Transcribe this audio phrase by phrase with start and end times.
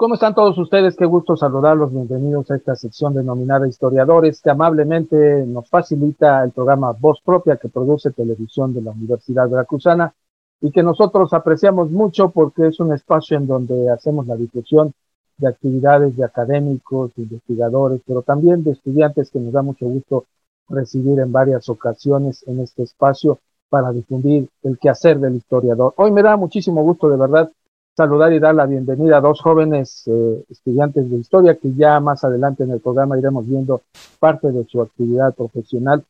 [0.00, 0.96] ¿Cómo están todos ustedes?
[0.96, 1.92] Qué gusto saludarlos.
[1.92, 7.68] Bienvenidos a esta sección denominada Historiadores, que amablemente nos facilita el programa Voz Propia que
[7.68, 10.14] produce Televisión de la Universidad Veracruzana
[10.62, 14.94] y que nosotros apreciamos mucho porque es un espacio en donde hacemos la difusión
[15.36, 20.24] de actividades de académicos, de investigadores, pero también de estudiantes que nos da mucho gusto
[20.70, 25.92] recibir en varias ocasiones en este espacio para difundir el quehacer del historiador.
[25.98, 27.50] Hoy me da muchísimo gusto de verdad
[27.96, 32.24] saludar y dar la bienvenida a dos jóvenes eh, estudiantes de historia que ya más
[32.24, 33.82] adelante en el programa iremos viendo
[34.18, 36.04] parte de su actividad profesional.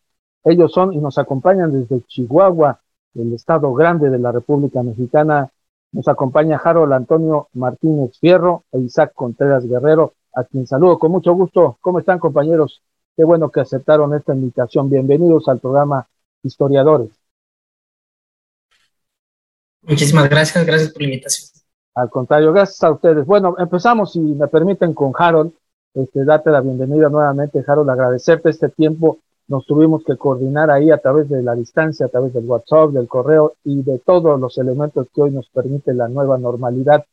[0.44, 2.80] Ellos son y nos acompañan desde Chihuahua,
[3.14, 5.50] el estado grande de la República Mexicana.
[5.92, 11.32] Nos acompaña Harold Antonio Martínez Fierro e Isaac Contreras Guerrero, a quien saludo con mucho
[11.34, 11.78] gusto.
[11.80, 12.82] ¿Cómo están compañeros?
[13.16, 14.88] Qué bueno que aceptaron esta invitación.
[14.88, 16.06] Bienvenidos al programa
[16.42, 17.10] Historiadores.
[19.82, 21.59] Muchísimas gracias, gracias por la invitación.
[22.00, 23.26] Al contrario, gracias a ustedes.
[23.26, 25.52] Bueno, empezamos, si me permiten, con Harold.
[25.92, 29.18] Este, date la bienvenida nuevamente, Harold, agradecerte este tiempo.
[29.48, 33.06] Nos tuvimos que coordinar ahí a través de la distancia, a través del WhatsApp, del
[33.06, 37.04] correo y de todos los elementos que hoy nos permite la nueva normalidad.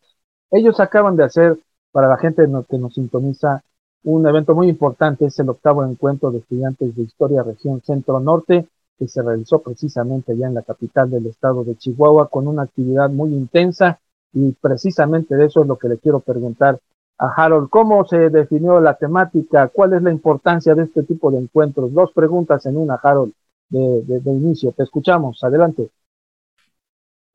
[0.52, 1.60] Ellos acaban de hacer,
[1.92, 3.62] para la gente que nos sintoniza,
[4.06, 8.70] un evento muy importante, es el octavo encuentro de estudiantes de Historia Región Centro Norte,
[8.98, 13.10] que se realizó precisamente allá en la capital del estado de Chihuahua, con una actividad
[13.10, 14.00] muy intensa
[14.38, 16.80] y precisamente de eso es lo que le quiero preguntar
[17.18, 17.70] a Harold.
[17.70, 19.68] ¿Cómo se definió la temática?
[19.70, 21.92] ¿Cuál es la importancia de este tipo de encuentros?
[21.92, 23.34] Dos preguntas en una, Harold,
[23.70, 24.72] de, inicio.
[24.74, 25.44] Te escuchamos.
[25.44, 25.90] Adelante.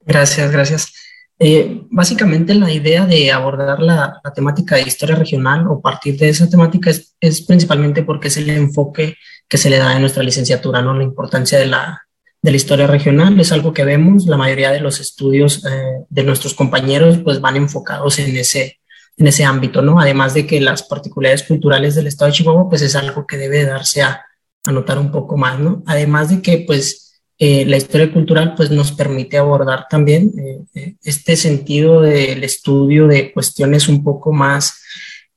[0.01, 0.95] Gracias, gracias.
[1.39, 6.49] Eh, básicamente la idea de abordar la, temática de historia regional o partir de esa
[6.49, 9.17] temática es, es, principalmente porque es el enfoque
[9.49, 10.95] que se le da en nuestra licenciatura, ¿no?
[10.95, 12.02] La importancia de la,
[12.43, 13.39] de la historia regional.
[13.41, 17.57] Es algo que vemos, la mayoría de los estudios eh, de nuestros compañeros pues van
[17.57, 18.81] enfocados en ese,
[19.17, 20.01] en ese ámbito, ¿no?
[20.01, 23.65] Además de que las particularidades culturales del estado de Chihuahua pues es algo que debe
[23.65, 24.23] darse a,
[24.65, 25.83] a notar un poco más, ¿no?
[25.87, 27.03] Además de que pues
[27.39, 30.33] eh, la historia cultural pues nos permite abordar también
[30.75, 34.81] eh, este sentido del estudio de cuestiones un poco más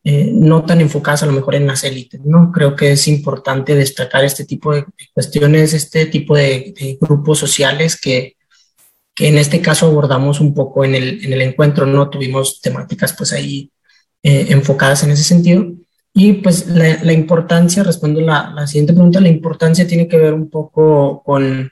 [0.07, 2.51] eh, no tan enfocadas a lo mejor en las élites, ¿no?
[2.51, 4.85] Creo que es importante destacar este tipo de
[5.15, 8.35] cuestiones, este tipo de, grupos sociales que,
[9.15, 12.07] que, en este caso abordamos un poco en el, en el encuentro, ¿no?
[12.11, 13.71] Tuvimos temáticas pues ahí
[14.21, 15.65] eh, enfocadas en ese sentido.
[16.13, 20.35] Y pues la, la importancia, respondo la, la siguiente pregunta, la importancia tiene que ver
[20.35, 21.71] un poco con,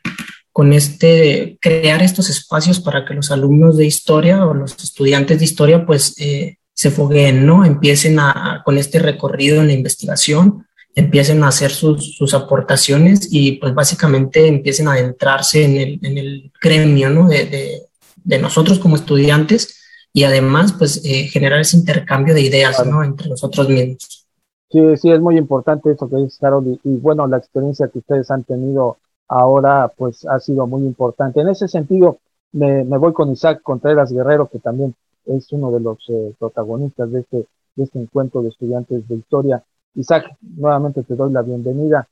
[0.51, 5.45] con este, crear estos espacios para que los alumnos de historia o los estudiantes de
[5.45, 7.63] historia pues eh, se fogueen, ¿no?
[7.63, 13.53] Empiecen a, con este recorrido en la investigación, empiecen a hacer sus, sus aportaciones y
[13.53, 17.29] pues básicamente empiecen a adentrarse en el, en el gremio, ¿no?
[17.29, 17.83] De, de,
[18.21, 19.79] de, nosotros como estudiantes
[20.11, 23.01] y además pues eh, generar ese intercambio de ideas, ¿no?
[23.01, 24.27] Entre nosotros mismos.
[24.69, 27.99] Sí, sí, es muy importante eso que dices, Carol, y, y bueno, la experiencia que
[27.99, 28.97] ustedes han tenido
[29.29, 31.39] ahora pues ha sido muy importante.
[31.39, 32.17] En ese sentido,
[32.51, 34.93] me, me voy con Isaac Contreras Guerrero, que también
[35.25, 39.63] es uno de los eh, protagonistas de este, de este encuentro de estudiantes de historia.
[39.95, 42.07] Isaac, nuevamente te doy la bienvenida.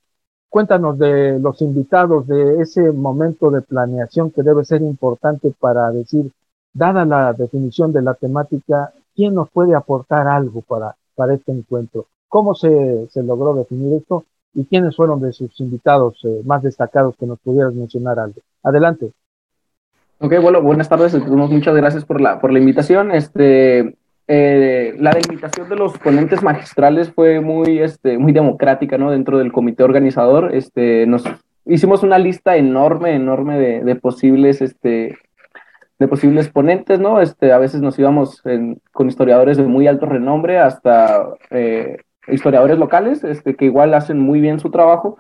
[0.50, 6.32] Cuéntanos de los invitados, de ese momento de planeación que debe ser importante para decir,
[6.74, 10.96] dada la definición de la temática, ¿quién nos puede aportar algo para,
[11.34, 12.08] este encuentro?
[12.28, 14.26] ¿Cómo se, se logró definir esto?
[14.54, 18.42] ¿Y quiénes fueron de sus invitados eh, más destacados que nos pudieras mencionar algo?
[18.64, 19.14] Adelante.
[20.24, 21.16] Ok, bueno, buenas tardes.
[21.16, 23.10] Muchas gracias por la, por la invitación.
[23.12, 23.96] Este,
[24.28, 29.10] eh, la invitación de los ponentes magistrales fue muy, este, muy democrática, ¿no?
[29.10, 31.24] Dentro del comité organizador, este, nos
[31.66, 35.18] hicimos una lista enorme, enorme de, de posibles, este,
[35.98, 37.20] de posibles ponentes, ¿no?
[37.20, 38.44] Este, a veces nos íbamos
[38.92, 41.98] con historiadores de muy alto renombre hasta eh,
[42.28, 45.18] historiadores locales, este, que igual hacen muy bien su trabajo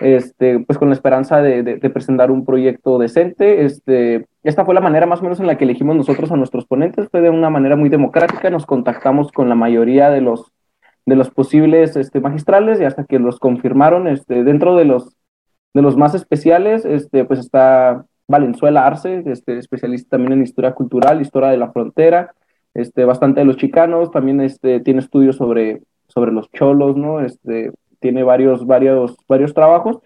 [0.00, 3.64] este, pues con la esperanza de, de, presentar un proyecto decente.
[3.64, 6.66] Este, esta fue la manera más o menos en la que elegimos nosotros a nuestros
[6.66, 10.50] ponentes, fue de una manera muy democrática, nos contactamos con la mayoría de los,
[11.06, 15.16] de los posibles este, magistrales y hasta que los confirmaron, este, dentro de los,
[15.74, 21.20] de los más especiales, este, pues está Valenzuela Arce, este, especialista también en historia cultural,
[21.20, 22.34] historia de la frontera,
[22.74, 27.20] este, bastante de los chicanos, también este, tiene estudios sobre, sobre los cholos, ¿no?
[27.20, 27.72] Este,
[28.02, 30.00] tiene varios, varios, varios trabajos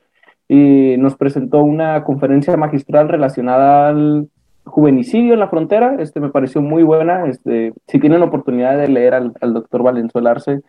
[0.46, 4.28] y nos presentó una conferencia magistral relacionada al
[4.64, 9.14] juvenicidio en la frontera, este me pareció muy buena, este, si tienen oportunidad de leer
[9.14, 10.60] al, al doctor Valenzuela Arce,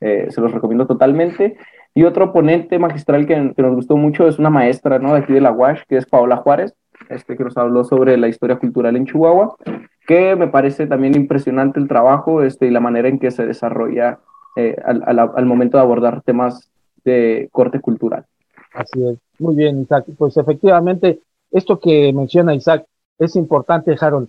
[0.00, 1.56] eh, se los recomiendo totalmente.
[1.94, 5.12] Y otro ponente magistral que, que, nos gustó mucho es una maestra ¿no?
[5.12, 6.74] de aquí de la UASH, que es Paola Juárez,
[7.10, 9.56] este, que nos habló sobre la historia cultural en Chihuahua.
[10.06, 14.18] que me parece también impresionante el trabajo este, y la manera en que se desarrolla
[14.56, 16.71] eh, al, al, momento de abordar temas
[17.04, 18.24] de corte cultural.
[18.74, 20.06] Así es, muy bien, Isaac.
[20.16, 21.20] Pues efectivamente,
[21.50, 22.86] esto que menciona Isaac
[23.18, 24.28] es importante, Harold.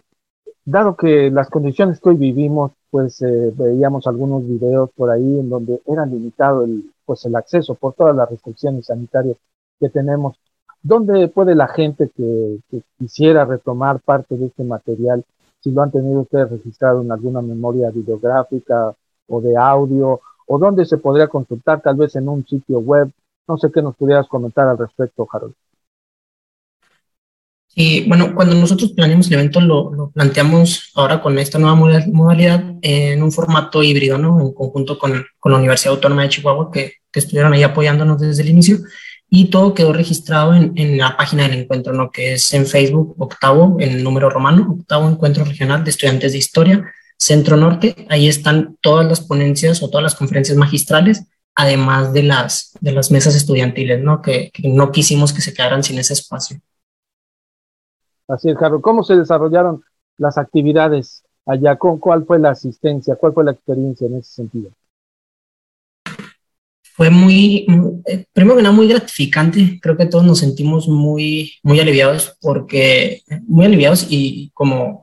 [0.65, 5.49] Dado que las condiciones que hoy vivimos, pues eh, veíamos algunos videos por ahí en
[5.49, 9.37] donde era limitado el, pues el acceso por todas las restricciones sanitarias
[9.79, 10.37] que tenemos.
[10.81, 12.59] ¿Dónde puede la gente que,
[12.97, 15.23] quisiera retomar parte de este material,
[15.61, 18.93] si lo han tenido ustedes registrado en alguna memoria videográfica
[19.27, 23.11] o de audio, o dónde se podría consultar, tal vez en un sitio web?
[23.47, 25.55] No sé qué nos pudieras comentar al respecto, Harold.
[27.75, 33.23] Y bueno, cuando nosotros planeamos el evento lo, planteamos ahora con esta nueva modalidad en
[33.23, 34.39] un formato híbrido, ¿no?
[34.41, 38.43] En conjunto con, con la Universidad Autónoma de Chihuahua, que, que, estuvieron ahí apoyándonos desde
[38.43, 38.77] el inicio.
[39.27, 42.11] Y todo quedó registrado en, en, la página del encuentro, ¿no?
[42.11, 46.93] Que es en Facebook, octavo, en número romano, octavo encuentro regional de estudiantes de historia,
[47.17, 48.05] Centro Norte.
[48.09, 51.25] Ahí están todas las ponencias o todas las conferencias magistrales,
[51.55, 54.21] además de las, de las mesas estudiantiles, ¿no?
[54.21, 56.59] Que, que no quisimos que se quedaran sin ese espacio.
[58.27, 58.81] Así es, Carlos.
[58.81, 59.83] ¿Cómo se desarrollaron
[60.17, 61.75] las actividades allá?
[61.75, 63.15] ¿Cuál fue la asistencia?
[63.15, 64.71] ¿Cuál fue la experiencia en ese sentido?
[66.95, 67.65] Fue muy,
[68.05, 69.79] eh, primero que nada, muy gratificante.
[69.81, 75.02] Creo que todos nos sentimos muy, muy aliviados porque, muy aliviados y como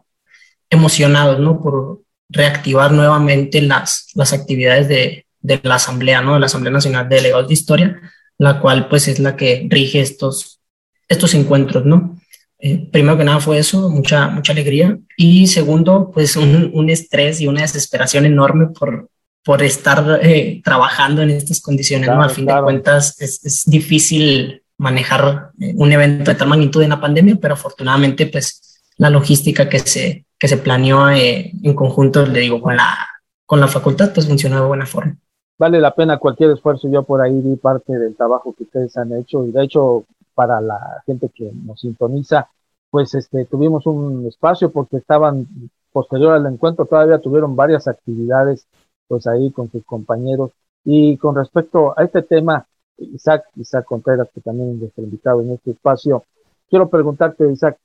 [0.71, 1.61] emocionados, ¿no?
[1.61, 6.35] Por reactivar nuevamente las, las actividades de, de la Asamblea, ¿no?
[6.35, 8.01] De la Asamblea Nacional de Delegados de Historia,
[8.39, 10.61] la cual pues es la que rige estos,
[11.09, 12.17] estos encuentros, ¿no?
[12.63, 14.99] Eh, primero que nada fue eso, mucha, mucha alegría.
[15.17, 19.09] Y segundo, pues un, un estrés y una desesperación enorme por,
[19.43, 22.09] por estar eh, trabajando en estas condiciones.
[22.09, 22.23] ¿no?
[22.23, 26.91] A fin de cuentas, es, es, difícil manejar eh, un evento de tal magnitud en
[26.91, 32.41] la pandemia, pero afortunadamente, pues la logística que se, que se planeó en conjunto, le
[32.41, 32.97] digo, con la,
[33.45, 35.15] con la facultad, pues funcionó de buena forma.
[35.59, 36.89] Vale la pena cualquier esfuerzo.
[36.91, 40.05] Yo por ahí vi parte del trabajo que ustedes han hecho y de hecho
[40.35, 42.49] para la gente que nos sintoniza,
[42.89, 45.47] pues este, tuvimos un espacio porque estaban
[45.93, 48.67] posterior al encuentro, todavía tuvieron varias actividades
[49.07, 50.53] pues ahí con sus compañeros.
[50.85, 52.67] Y con respecto a este tema,
[52.97, 56.25] Isaac, Isaac Contreras, que también es nuestro invitado en este espacio,
[56.71, 57.77] quiero preguntarte, Isaac,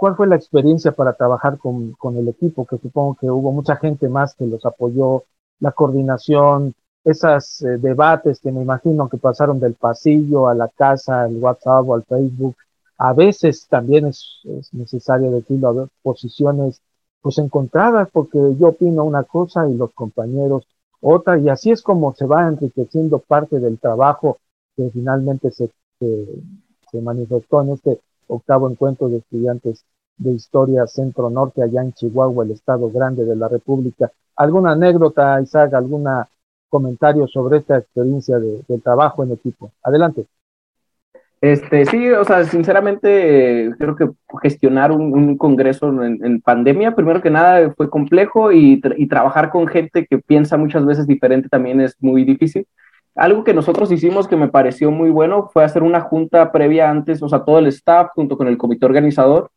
[0.00, 2.64] ¿cuál fue la experiencia para trabajar con, con el equipo?
[2.64, 5.24] Que supongo que hubo mucha gente más que los apoyó,
[5.58, 6.74] la coordinación,
[7.04, 11.86] esos eh, debates que me imagino que pasaron del pasillo a la casa, al WhatsApp
[11.86, 12.56] o al Facebook.
[12.96, 14.40] A veces también es,
[14.72, 16.80] necesario decirlo, haber posiciones
[17.20, 20.66] pues encontradas, porque yo opino una cosa y los compañeros
[21.02, 24.38] otra, y así es como se va enriqueciendo parte del trabajo
[24.76, 28.00] que finalmente se, se manifestó en este
[28.30, 29.84] octavo encuentro de estudiantes
[30.16, 34.10] de historia centro norte allá en Chihuahua, el estado grande de la República.
[34.36, 36.28] ¿Alguna anécdota, Isaac, alguna
[36.70, 39.70] comentarios sobre esta experiencia de, trabajo en equipo.
[39.82, 40.24] Adelante.
[41.42, 44.10] Este, sí, o sea, sinceramente creo que
[44.42, 50.18] gestionar un, congreso en, pandemia, primero que nada, fue complejo y, trabajar con gente que
[50.18, 52.66] piensa muchas veces diferente también es muy difícil.
[53.14, 57.22] Algo que nosotros hicimos que me pareció muy bueno fue hacer una junta previa antes,
[57.22, 59.50] o sea, todo el staff junto con el comité organizador,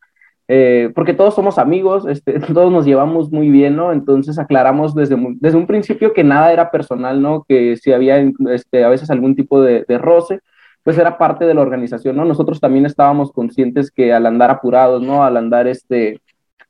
[0.47, 3.91] eh, porque todos somos amigos, este, todos nos llevamos muy bien, ¿no?
[3.91, 7.45] Entonces aclaramos desde, desde un principio que nada era personal, ¿no?
[7.47, 8.17] Que si había
[8.51, 10.39] este, a veces algún tipo de, de, roce,
[10.83, 12.25] pues era parte de la organización, ¿no?
[12.25, 15.23] Nosotros también estábamos conscientes que al andar apurados, ¿no?
[15.23, 16.19] Al andar, este,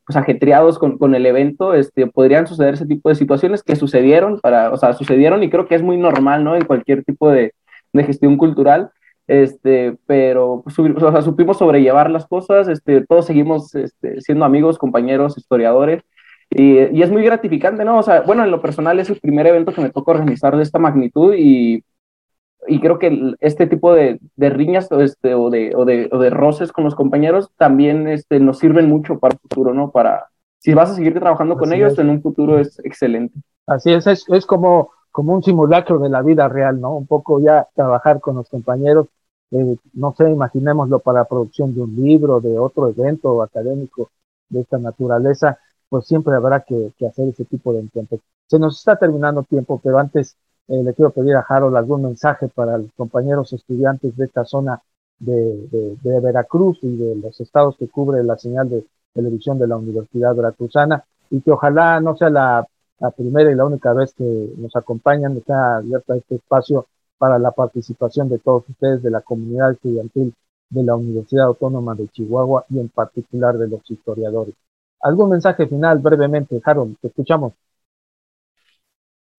[0.05, 4.39] pues ajetreados con, con el evento, este, podrían suceder ese tipo de situaciones que sucedieron,
[4.39, 6.55] para, o sea, sucedieron y creo que es muy normal, ¿no?
[6.55, 7.53] En cualquier tipo de,
[7.93, 8.91] de gestión cultural
[9.27, 14.77] este, pero pues, o sea, supimos sobrellevar las cosas, este, todos seguimos este, siendo amigos,
[14.77, 16.03] compañeros, historiadores,
[16.50, 17.98] y, y, es muy gratificante, ¿no?
[18.00, 20.63] O sea, bueno, en lo personal es el primer evento que me toca organizar de
[20.63, 21.83] esta magnitud y,
[22.67, 26.29] y creo que este tipo de, de riñas este, o, de, o, de, o de
[26.29, 29.91] roces con los compañeros también este, nos sirven mucho para el futuro, ¿no?
[29.91, 30.27] Para,
[30.60, 33.39] si vas a seguir trabajando con ellos, en un futuro es excelente.
[33.67, 36.98] Así es, es, es como como un simulacro de la vida real, ¿no?
[36.98, 39.08] Un poco ya trabajar con los compañeros,
[39.51, 44.10] eh, no sé, imaginémoslo para la producción de un libro, de otro evento académico
[44.50, 48.22] de esta naturaleza, pues siempre habrá que, hacer ese tipo de encuentros.
[48.48, 50.36] Se nos está terminando tiempo, pero antes
[50.67, 54.82] eh, le quiero pedir a Harold algún mensaje para los compañeros estudiantes de esta zona
[55.20, 60.36] de, Veracruz y de los estados que cubre la señal de televisión de la Universidad
[60.36, 62.67] Veracruzana y que ojalá no sea la
[63.03, 67.51] la primera y la única vez que nos acompañan, está abierta este espacio para la
[67.51, 70.34] participación de todos ustedes de la comunidad estudiantil
[70.70, 74.55] de la Universidad Autónoma de Chihuahua y en particular de los historiadores.
[75.01, 76.96] ¿Algún mensaje final brevemente, Harold?
[77.01, 77.51] Te escuchamos.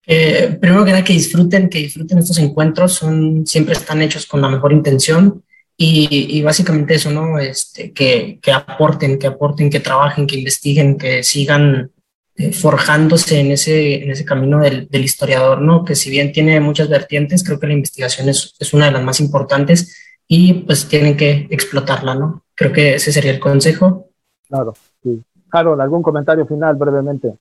[0.07, 4.41] Eh, primero que nada, que disfruten, que disfruten estos encuentros, son, siempre están hechos con
[4.41, 5.43] la mejor intención
[5.77, 7.37] y, básicamente eso, ¿no?
[7.37, 11.91] Este, que, que, aporten, que aporten, que trabajen, que investiguen, que sigan
[12.35, 15.83] eh, forjándose en ese, en ese camino del, del, historiador, ¿no?
[15.83, 19.03] Que si bien tiene muchas vertientes, creo que la investigación es, es una de las
[19.03, 19.97] más importantes
[20.27, 22.43] y pues tienen que explotarla, ¿no?
[22.55, 24.09] Creo que ese sería el consejo.
[24.47, 25.21] Claro, sí.
[25.51, 27.33] Harold, ¿algún comentario final brevemente?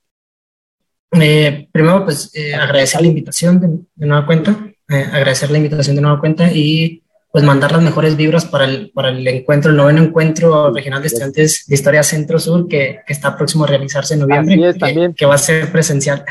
[1.12, 4.56] Eh, primero, pues eh, agradecer la invitación de, nueva cuenta,
[4.88, 8.92] eh, agradecer la invitación de nueva cuenta y pues mandar las mejores vibras para el,
[8.94, 13.12] para el encuentro, el noveno encuentro regional de estudiantes de Historia Centro Sur que, que
[13.12, 15.14] está próximo a realizarse en noviembre, es, también.
[15.14, 16.24] Que, va a ser presencial.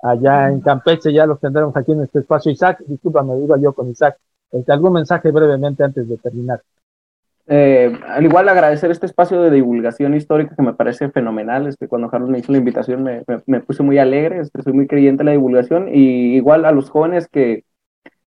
[0.00, 2.52] Allá en Campeche ya los tendremos aquí en este espacio.
[2.52, 4.16] Isaac, discúlpame, digo yo con Isaac.
[4.52, 6.62] Este, ¿Algún mensaje brevemente antes de terminar?
[7.46, 11.66] Eh, al igual agradecer este espacio de divulgación histórica que me parece fenomenal.
[11.66, 14.86] Este, cuando Carlos me hizo la invitación me, me, puse muy alegre, este, soy muy
[14.86, 17.64] creyente en la divulgación y igual a los jóvenes que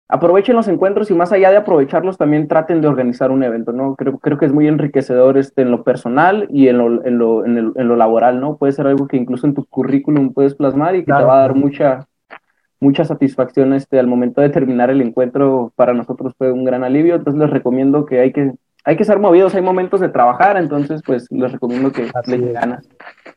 [0.10, 3.96] aprovechen los encuentros y más allá de aprovecharlos también traten de organizar un evento, ¿no?
[3.96, 7.46] Creo, creo que es muy enriquecedor este, en lo personal y en lo, en, lo,
[7.46, 8.58] en, el, en lo laboral, ¿no?
[8.58, 11.42] Puede ser algo que incluso en tu currículum puedes plasmar y que te va a
[11.42, 12.08] dar mucha,
[12.80, 15.74] mucha satisfacción este, al momento de terminar el encuentro.
[15.76, 18.54] Para nosotros fue un gran alivio, entonces les recomiendo que hay que
[18.88, 22.88] hay que ser movidos, hay momentos de trabajar, entonces pues les recomiendo que le ganas.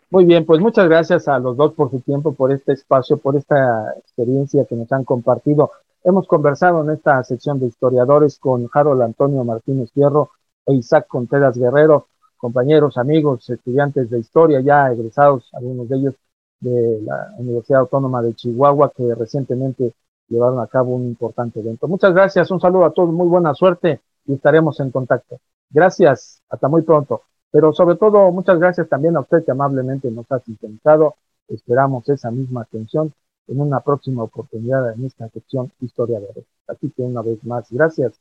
[0.08, 3.34] Muy bien, pues muchas gracias a los dos por su tiempo, por este espacio, por
[3.34, 5.72] esta experiencia que nos han compartido.
[6.04, 10.30] Hemos conversado en esta sección de historiadores con Harold Antonio Martínez Fierro
[10.66, 16.14] e Isaac Contreras Guerrero, compañeros, amigos, estudiantes de historia, ya egresados, algunos de ellos
[16.60, 19.94] de la Universidad Autónoma de Chihuahua, que recientemente
[20.28, 21.88] llevaron a cabo un importante evento.
[21.88, 25.40] Muchas gracias, un saludo a todos, muy buena suerte y estaremos en contacto.
[25.70, 27.22] Gracias, hasta muy pronto.
[27.50, 31.16] Pero sobre todo, muchas gracias también a usted que amablemente nos ha sintonizado.
[31.48, 33.12] Esperamos esa misma atención
[33.48, 38.20] en una próxima oportunidad en esta sección Historia de Así que una vez más, gracias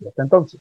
[0.00, 0.60] y hasta entonces.